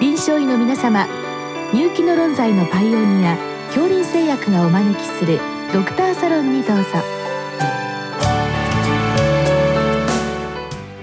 [0.00, 1.06] 臨床医の皆様
[1.72, 3.36] 入気の論剤のパイオニア
[3.68, 5.38] 恐林製薬がお招きする
[5.72, 6.84] ドクターサロンにどうぞ。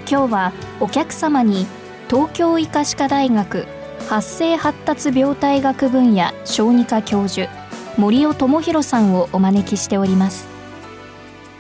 [0.10, 1.66] 今日はお客様に
[2.10, 3.66] 東京医科歯科大学
[4.10, 7.50] 発生発達病態学分野小児科教授
[7.98, 10.48] 森尾智博さんをお招きしております。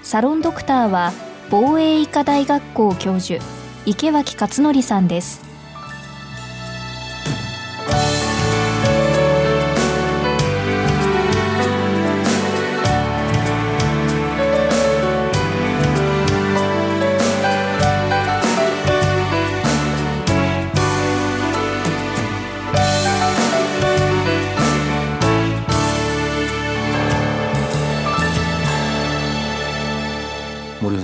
[0.04, 1.13] サロンドクターは
[1.50, 3.41] 防衛医科大学校教授
[3.86, 5.50] 池脇勝則さんです。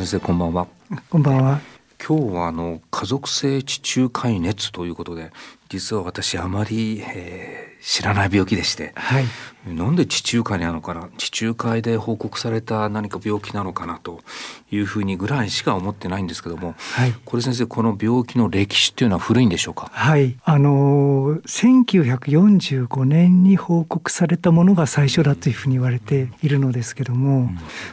[0.08, 0.68] 先生こんばんは
[1.10, 1.60] こんばんは。
[2.00, 5.34] 今日はあの家族性地中海熱ということで
[5.68, 9.26] 実は私あまり、えー知らない病気でしてはい。
[9.74, 11.10] なんで地中海なのかな？
[11.18, 14.22] 地中海で報告された何か病気なのかなと
[14.72, 17.14] いうふうにぐらいしか思ってないんですけどもはい。
[17.26, 19.90] これ先生この病気の歴史っていうのは古いんでしょうか？
[19.94, 20.38] はい。
[20.44, 27.52] あのー、1945年に報告されたものが最初だというふうに言われているのですけども、ま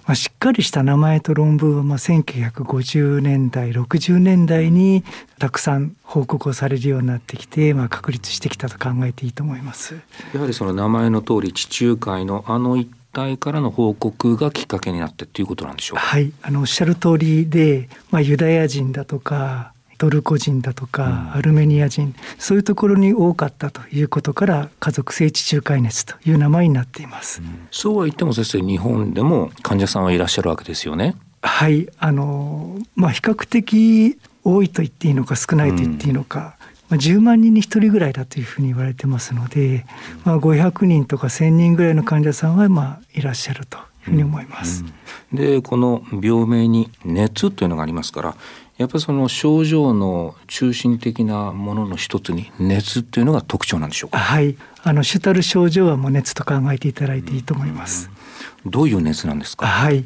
[0.09, 5.05] あ、しっかりした名前と論文はまあ1950年代、60年代に
[5.39, 10.01] たくさん報告をされるようになってきて、まあ、確立してきたと考えていいと思います。
[10.33, 16.03] やはりその名前の通り地中海のあの一帯からの報告がきっかけになってっていうことなんでしょうか？
[16.03, 16.33] はい。
[16.43, 21.33] あの、おっしゃる通りで、まあ、ユダヤ人だとか、トルコ人だとか、うん。
[21.35, 27.41] アルメニア人そういうところに多かったということから家族性地中海熱という名前になっています。
[27.71, 31.15] そうは言っても先生日本でも患者さんはいらっしゃるわけですよね？
[31.43, 31.89] はい。
[31.99, 36.54] あのまあ比較的多いと言っていいのか少ないと言っていいのか、まあ、
[36.91, 39.87] 10万人に1人ぐらいだというふうに言われてますので、
[40.25, 44.85] まあ、500人とか1,000人ぐらいの患者さんはまあいらっしゃるというふうに思います。
[45.33, 48.37] でこの病名に熱というのがありますから
[48.77, 54.19] やっぱりその症状の中心的なものの一つに熱っていうのが特徴なんでしょうか？
[54.19, 58.11] はい、あの主たる症状はもう熱と考えていただいていいと思います。
[58.67, 59.67] どういう熱なんですか？
[59.67, 60.05] はい、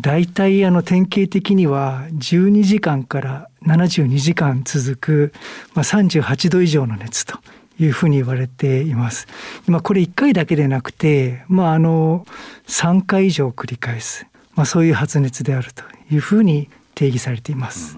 [0.00, 5.32] 大体あの典型的には12時間から72時間続く、
[5.74, 7.38] まあ、38度以上の熱と
[7.78, 9.26] いうふうに言われています。
[9.66, 12.26] まあ、これ1回だけでなくて、まあ、あの
[12.66, 17.96] 3回以上繰り返す、まあ、そういう発熱であるというふうに定義されています。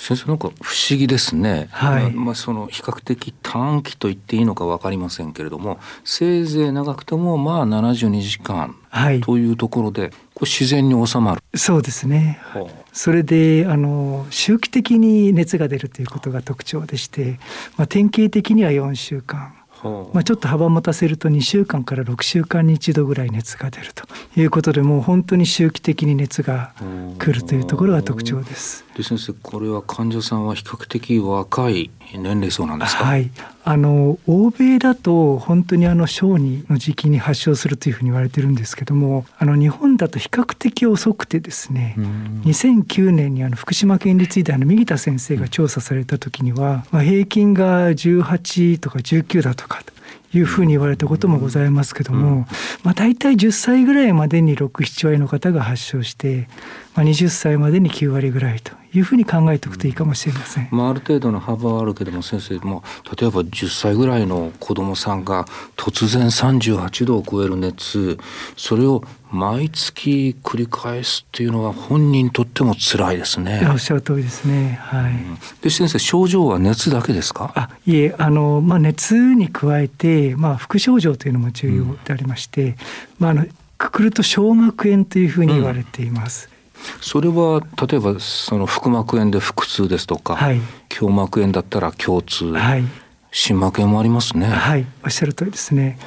[0.00, 2.04] 先生なんか不思議ですね、はい。
[2.04, 11.42] まあまあ、その比較的短期と言っていいのか分かりませんけれどもせいぜい長くてもまあ72時間はい、というところでこれ自然に収まる。
[11.54, 12.40] そうですね。
[12.42, 17.38] はそれであの周期的に熱が出るということが特徴でして、
[17.76, 19.38] まあ、典型的には4週間。
[19.38, 19.59] あはあ
[20.12, 24.04] まあ、ちょっと幅持たせると2週間から6週間に1度ぐらい熱が出ると
[24.36, 26.72] いうことでもう本当に周期的に熱が
[27.18, 28.84] 来るというところが特徴です。
[28.96, 33.30] で先生これは患者さんは比較的若い年齢層なんですか、はい、
[33.62, 42.42] あの欧米だと本当にあの小児の時期に発症するというふうに言われてるんですけどもあの日本だと比較的遅くてですね、うん。
[42.46, 49.92] 2009年にあの福島県立医大の右田先生が調査された時には、まあ、平均が18とか19だとかと
[50.32, 52.46] いうふうに言われたこともございますけども、
[52.82, 56.48] まあ、大体10歳ぐらいまでに67割の方が発症して、
[56.94, 60.68] まあ、20歳までに9割ぐらいというふうに考えておくといいかもしれません。
[60.70, 62.82] まあ、ある程度の幅はあるけども先生も
[63.18, 65.46] 例えば10歳ぐらいの子どもさんが
[65.76, 68.18] 突然38度を超える熱
[68.56, 73.66] それを毎月繰り返すっていうのは本人にとっても辛いですね。
[73.70, 74.78] おっしゃる通りですね。
[74.82, 75.14] はい。
[75.62, 77.52] で先生症状は熱だけですか？
[77.54, 82.76] あいえあの、まあ、熱に加えて、まあ、副症状というのも重要でありまして、
[83.18, 83.46] まあ、あの
[83.78, 86.48] くくると小膜炎というふうに言われています。
[87.00, 90.60] それは例えばその腹膜炎で腹痛ですとか、はい
[91.00, 92.84] 胸膜炎だったら胸痛、はい
[93.32, 94.46] 心膜炎もありますね。
[94.46, 96.00] はい、おっしゃる通りですね。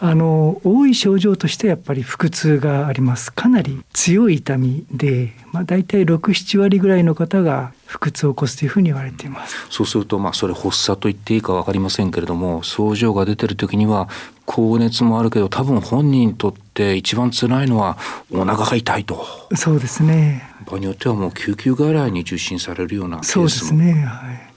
[0.00, 3.32] あの多い症状としてやっぱり腹痛があります。
[3.32, 9.56] かなり強い痛みで、まあだいたい六七割ぐらいの方が腹痛を起こすというふうに言われています。
[9.70, 14.08] そうするとまあそれ発作と言っていいか分かりませんけれども症状が出てる時には
[14.46, 17.98] 高熱もあるけど多分本人にとって一番辛いのは
[18.30, 20.48] お腹が痛いとそうですね。
[20.64, 24.04] 場合によってはもう救急外来に受診されるようなケそうースも、ですね。
[24.04, 24.48] はい。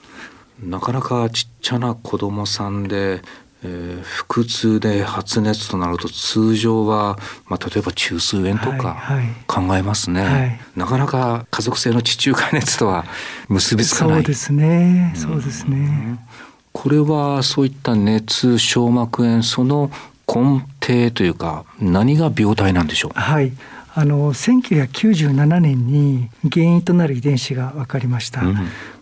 [0.63, 3.21] なかなかちっちゃな子供さんで、
[3.63, 9.25] えー腹痛で発熱となると通常は、まあ、例えば中枢炎とかはいはい。
[9.45, 10.59] 考えますね、はい。
[10.75, 13.05] なかなか家族性の地中海熱とは
[13.49, 14.15] 結びつかない。
[14.15, 15.13] そうですね。
[15.15, 16.19] そうですね。
[16.71, 19.91] これはそういった熱小膜炎その
[20.27, 23.11] 根底というか何が病態なんでしょう？
[23.19, 23.51] はい。
[23.93, 28.57] あの1997年に原因となる遺伝子が分かりました、うん、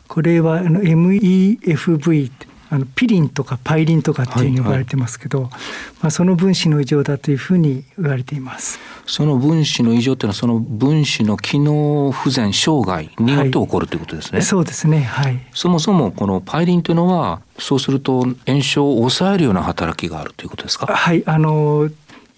[0.08, 2.32] これは MEFV
[2.72, 5.62] あのピリンとかパイリンとかっていうふうに呼ばれてますけど、はいはい、
[6.02, 8.80] まあ、その分子の異常だというふうに言われています。
[9.08, 15.02] その分子の異常っていうのはその分子の機能不全障害によって起こるということですね、はい、そうですね。
[15.02, 15.40] はい。
[15.52, 20.86] そもそもこのパイリンというのはそうすると炎症を抑えるような働きがあるということですか？
[20.86, 21.24] はい。
[21.26, 21.90] あの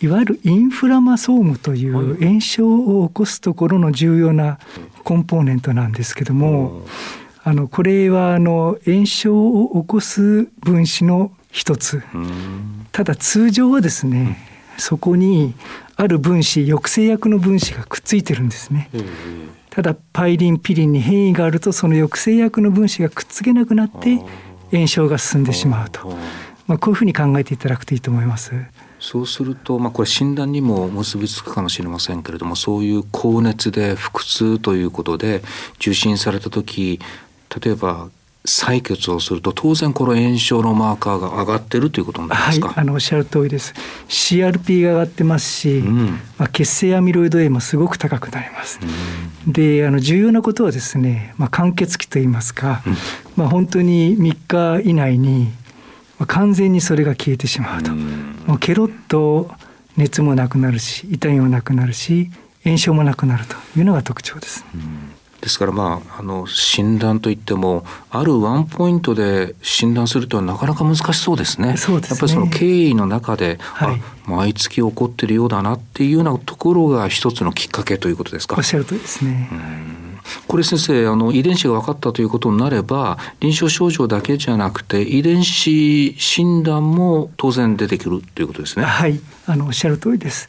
[0.02, 2.68] いわゆるインフラマソームという炎症
[3.02, 4.58] を起こすところの重要な
[5.04, 6.88] コンポーネントなんですけども、
[7.44, 12.04] あのこれはあの炎症を起こす分子の一つ。
[12.92, 14.38] ただ通常はですね、
[14.78, 15.54] そこに
[15.96, 18.90] ある分子抑制薬の分子がくっついてるんですね。
[19.70, 24.20] ただパイリンピリンに変異があるとその抑制薬の分子がくっつけなくなって
[24.72, 26.10] 炎症が進んでしまうと、
[26.68, 28.54] まあ、こういうふうに考えていただくといいと思います。
[29.00, 35.42] そうすると、まあ、これ診断にも結びつくかもしれませんけれどもそういう高熱で腹痛ということで
[35.78, 37.00] 受診された時
[37.60, 38.10] 例えば
[38.46, 43.74] 採血をすると当然この炎症のマーカーが上がってるということになりますか、はい、あのおっしゃる通りです。
[44.08, 48.80] CRP が上がってますし、うん、まあ、血清アミロイド A もすごく高くなります、
[49.46, 52.96] うん、であの重要なことはですね、まあ、間欠期といいますか、うん、
[53.36, 55.52] まあ、本当に3日以内に
[56.28, 59.50] 完全にそれが消えてしまうと、もうケロッと
[59.98, 62.30] 熱もなくなるし痛みもなくなるし
[62.64, 64.64] 炎症もなくなるというのが特徴です、
[65.42, 71.78] ですからまああの診断といってもあるワンポイントで診断するとはなかなか難しそうですね。
[71.78, 78.56] そうですねやっぱりその経緯の中で、はい、毎月起こってるようだなっていうようなところが一つのきっかけということですか？
[78.56, 79.50] おっしゃるとりですね。
[80.48, 88.86] これ先生あの遺伝子が分かったということになれば臨床症状だけじゃなくて遺伝子診断も当然出てくるということですね。
[88.86, 90.48] はいあのおっしゃる通りです。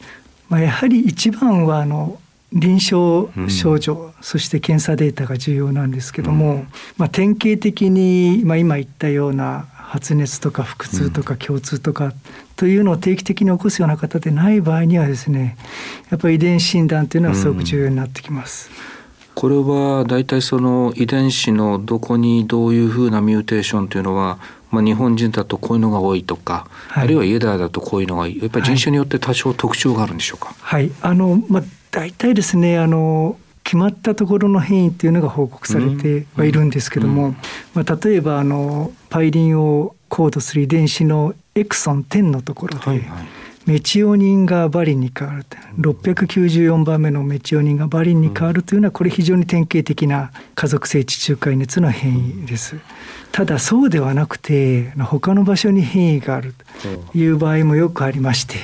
[0.49, 2.19] まあ、やはり一番はあの
[2.53, 6.67] 臨床症状、うん、そして検査データが重要なんですけども、うん、
[6.97, 12.13] まあ、典型的に、まあ、今言ったような発熱とか腹痛とか胸痛とか
[12.55, 15.57] というのを定期的に起こすような方でない場合にはですね
[16.09, 18.69] やっぱり遺伝子診断というのはすごく重要になってきます。
[18.69, 18.93] うん。
[19.35, 24.39] これは大体その遺伝子のどこにどういうふうなミューテーションというのは、
[24.73, 30.55] まあ、日本人だとこういうのが多いとか、はい、あるいはイエダーだとこういうのがやっぱり人種によって多少特徴があるんでしょうか？
[30.59, 37.29] はい、はい、あのまあ大体ですねあの決まったところの変異っていうのが報告されてはいるんですけども、うん。
[37.29, 37.37] うん、
[37.75, 43.27] まあ、例えばあのパイリンをコードする遺伝子のエクソン10のところで、はいはい
[43.65, 45.45] メチオニンがバリンに変わる
[45.79, 52.75] 694番目のメチオニンがバリンに変わるというのはこれ非常に典型的な家族性地中海熱の変異です。
[53.31, 56.53] ただそうではなくて他の場所に変異がある
[57.13, 58.57] という場合もよくありまして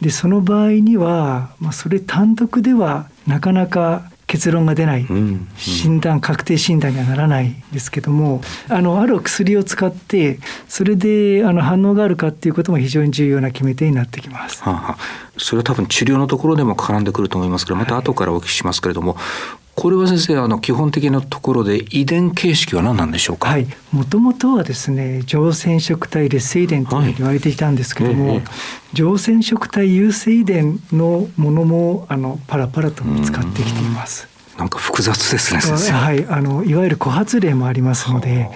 [0.00, 5.08] でその場合には、まあ、それ単独ではなかなか結論が出ない、
[5.56, 10.38] 診断確定診断にはならないですけどもあのある薬を使って
[10.68, 14.62] それであの反応があるかっていうことも非常に重要な決め手になってきます。
[14.62, 14.98] はあはあ、
[15.36, 23.48] それは多分治療のところでも絡んでくると思いますけどまた後からお聞きしますけれども、はいこれは先生あの基本的なところで遺伝形式は何なんでしょうか？
[23.48, 28.44] はい、もともとはですね上染色体劣性遺伝と言われていたんですけども、はいええ、
[28.92, 34.28] 上染色体優性遺伝のものもあのパラパラと見つかってきています。
[34.58, 35.60] なんか複雑ですね。
[35.92, 38.50] はい、あのいわゆる枯発例もありますので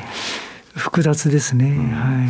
[0.74, 1.70] 複雑ですね。
[1.94, 2.28] はい。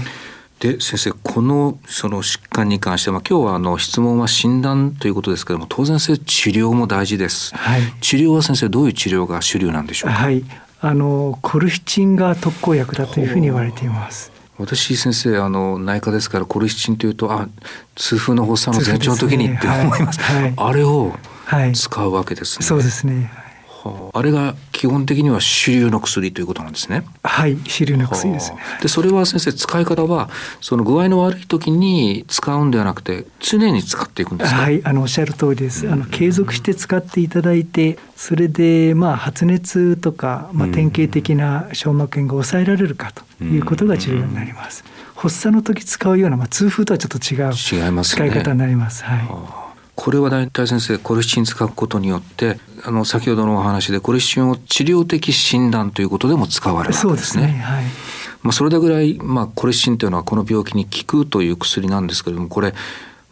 [0.65, 6.15] で先生このその疾患に関しては今日はあの質問は診断ということですけれども当然治
[6.51, 10.17] 療も大事です、はい、治療は先生どういう治療が主流なんでしょうか？
[10.17, 10.43] はい。
[10.81, 14.33] あのコルヒチンが特効薬だというふうに言われています。
[14.57, 17.47] 私先生あの内科ですからコルヒチンというとあ
[17.95, 21.13] 痛風の発作の前兆の時にって思います、ねはい、あれを
[21.75, 23.31] 使うわけですね、そうですね
[24.13, 27.05] あれが基本的には主流の薬ということなんですね。
[27.23, 28.59] はい主流の薬ですね。
[28.83, 35.91] でそれは先生使い方はその具合の悪い時に使うんではなくて常に使っていくんですはいあのおっしゃる通りです。
[35.91, 44.85] あの継続して使っていただいてそれでまあ発熱とかまあ典型的な小膜炎が抑えられるかということが重要になります。
[45.15, 47.55] 発作の時使うようなまあ痛風とはちょっと違う
[48.05, 49.05] 使い方になります。
[49.05, 49.64] はい。
[49.95, 57.45] これは大体先生コルチン使うことによってあの先ほどのお話でコルチンを治療的診断ということでも使われるわけですね。
[57.45, 57.85] そ、ね、はい、
[58.43, 62.75] まあ、それぐらい、まあ、コルチンというのはこの病気に効くという薬なんですけれどもこれ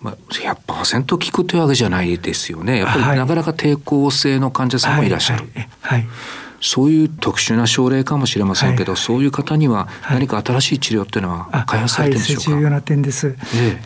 [0.00, 2.80] まあ、100%効くというわけじゃないですよね。
[2.80, 5.48] やっぱりなかなか抵抗性の患者さんもいらっしゃる。
[5.54, 6.06] はい、はい
[6.62, 13.36] そういう特殊な症例かもしれませんけど、はい、そういう方には何か新しい治療っていうのは開発されてるんでしょうか、はい、重要な点です。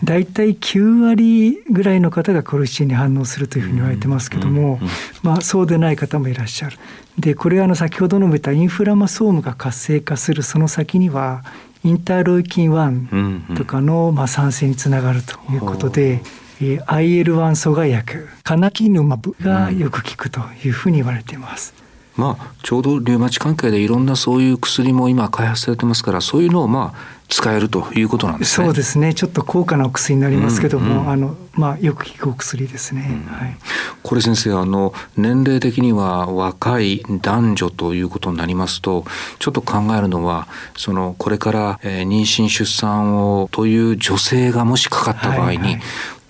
[0.05, 4.79] 大体、え9割ぐらいの方がコルシチンに反応するというふうに言われてますけども、
[5.23, 6.79] まあ、そうでない方もいらっしゃる。
[7.19, 11.45] でこれはあの先ほど述べたインフラマソームが活性化するその先には
[11.83, 16.21] インターロイキン1とかのまあ酸性につながるということで、
[16.61, 21.86] えー、IL1 阻害薬カナキヌマブがよく効くというふうに言われています。
[22.17, 28.67] まあ、ちょうどリウマチ関係でいろんなそういう薬も今開発されてますからそういうのをまあ使えるということなんですね。
[28.67, 29.13] そうですね。
[29.13, 33.09] ちょっと高価なお薬になりますけども、うんうん、あのまあよく効くお薬ですね。
[33.11, 33.57] うん、はい。
[34.03, 39.05] これ先生あの年齢的には若い男女ということになりますと、
[39.41, 40.47] ちょっと考えるのは
[40.77, 45.81] そのこれから、えー、妊娠出産をという女性がもしかかった場合に、はいはい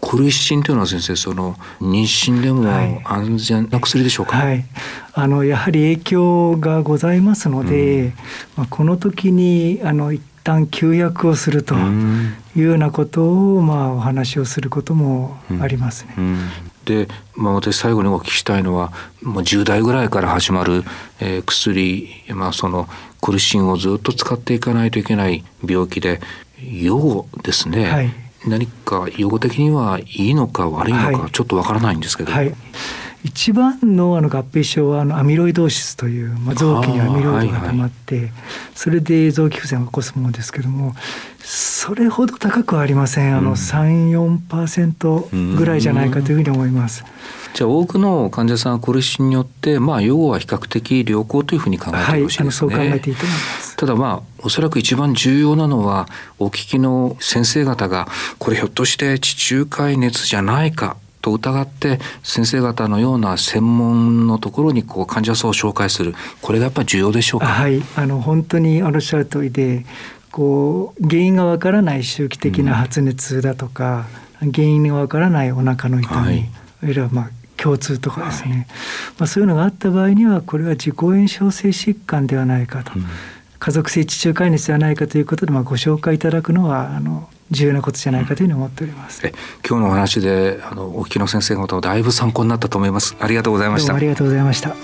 [0.07, 2.71] コルシチンというのは先生その妊娠でも
[3.05, 4.65] 安全な薬でしょうか、はい、
[5.15, 8.13] あのやはり影響がございますので、うん、
[8.57, 16.15] まあ、この時にあの一旦休薬をするというようなことを、まあ、お話をすることもありますね。
[16.17, 16.25] うん。
[16.25, 16.39] うん
[16.87, 20.85] で、まあ、私最後にお聞きしたいのはもう10代ぐらいから始まる、
[21.19, 22.89] えー、薬、まあ、その
[23.21, 26.21] コルシンをずっと使っていかないといけない病気で
[26.63, 28.11] 予後ですね、はい、
[28.47, 32.33] 何か予後的にはいいのか悪いのかちょっとわからないんですけど。
[32.33, 32.55] はい
[33.27, 38.33] 一番のあの合併症はあのアミロイドーシスという、まあ、臓器にアミロイドが溜まって、はいはい、
[38.77, 40.95] それで臓器不全を起こすものですけども
[41.41, 47.05] それほど高くはありませんあの、うん、34%ぐらいじゃないかというふうに思います。
[47.55, 52.77] じゃあ多くの患者さんはコルシンによって、まあ、予後は比較的良好というふうに考えてよろしいですね。
[52.77, 53.66] はい、そう考えていいと思います。
[53.77, 66.15] ただまあおそらく一番重要なのはお聞きの先生方がこれひょっとして地中海熱じゃないかと疑って先生方のような専門のところにこう患者さんを紹介する。
[66.41, 67.47] これがやっぱり重要でしょうか？
[67.47, 67.83] はい。
[67.97, 69.85] あの本当におっしゃる通りで
[70.31, 74.07] こう原因がわからない周期的な発熱だとか、
[74.41, 76.51] うん、原因がわからないお腹の痛み、はい、
[76.83, 78.59] あるいはまあ共通とかですね、はい、
[79.19, 83.07] まあ、そういうのがあった場合にはこれは自己炎症性疾患ではないかと、うん、
[83.67, 89.21] 家族性地中海熱ではないかということでまあご紹介いただくのはあの重要なことじゃないかというふうに思っております。
[89.69, 93.17] 今日のお話であのお聞きの先生方だいぶ参考になったと思います。
[93.19, 93.93] ありがとうございました。
[93.93, 94.77] ありがとうございました。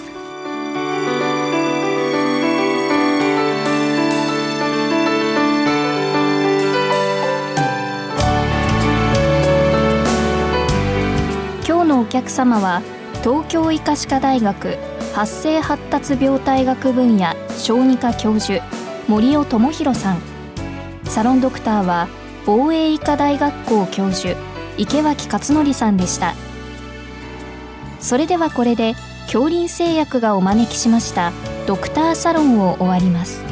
[11.65, 12.83] 今日のお客様は
[13.23, 14.77] 東京医科歯科大学
[15.15, 18.65] 発生発達病態学分野小児科教授
[19.09, 20.23] 森尾智博さん。
[21.05, 22.09] サロンドクターは
[22.47, 24.35] 防衛医科大学校教授
[24.79, 26.35] 池脇勝則さんでした。
[28.01, 28.95] それではこれで
[29.27, 31.31] 恐林製薬がお招きしました
[31.67, 33.52] ドクターサロンを終わります。